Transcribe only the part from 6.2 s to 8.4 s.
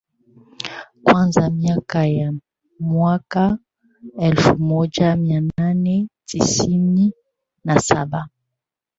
tisini na saba